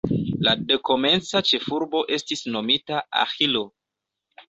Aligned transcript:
La 0.45 0.53
dekomenca 0.71 1.43
ĉefurbo 1.51 2.03
estis 2.19 2.43
nomita 2.57 3.07
Aĥilo. 3.29 3.67